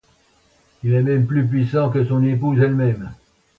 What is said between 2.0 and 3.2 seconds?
son épouse elle-même.